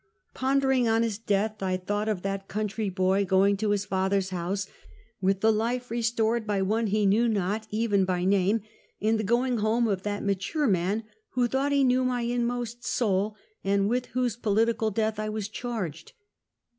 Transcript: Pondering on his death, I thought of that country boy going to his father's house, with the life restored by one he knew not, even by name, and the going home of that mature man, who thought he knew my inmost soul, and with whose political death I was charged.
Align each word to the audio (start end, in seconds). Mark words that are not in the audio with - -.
Pondering 0.33 0.87
on 0.87 1.03
his 1.03 1.19
death, 1.19 1.61
I 1.61 1.77
thought 1.77 2.09
of 2.09 2.23
that 2.23 2.47
country 2.47 2.89
boy 2.89 3.23
going 3.23 3.55
to 3.57 3.69
his 3.69 3.85
father's 3.85 4.31
house, 4.31 4.65
with 5.21 5.41
the 5.41 5.51
life 5.53 5.91
restored 5.91 6.47
by 6.47 6.59
one 6.63 6.87
he 6.87 7.05
knew 7.05 7.27
not, 7.27 7.67
even 7.69 8.03
by 8.03 8.25
name, 8.25 8.61
and 8.99 9.19
the 9.19 9.23
going 9.23 9.59
home 9.59 9.87
of 9.87 10.01
that 10.01 10.23
mature 10.25 10.65
man, 10.65 11.03
who 11.33 11.47
thought 11.47 11.71
he 11.71 11.83
knew 11.83 12.03
my 12.03 12.21
inmost 12.21 12.83
soul, 12.83 13.35
and 13.63 13.89
with 13.89 14.07
whose 14.07 14.35
political 14.35 14.89
death 14.89 15.19
I 15.19 15.29
was 15.29 15.47
charged. 15.47 16.13